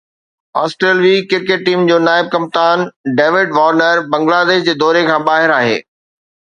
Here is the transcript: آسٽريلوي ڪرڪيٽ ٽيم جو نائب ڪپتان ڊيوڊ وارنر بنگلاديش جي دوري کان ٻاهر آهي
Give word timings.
آسٽريلوي 0.61 1.11
ڪرڪيٽ 1.33 1.61
ٽيم 1.67 1.79
جو 1.89 1.97
نائب 2.07 2.25
ڪپتان 2.37 2.79
ڊيوڊ 3.19 3.49
وارنر 3.59 3.95
بنگلاديش 4.17 4.67
جي 4.67 4.73
دوري 4.85 5.03
کان 5.11 5.29
ٻاهر 5.31 5.57
آهي 5.63 5.81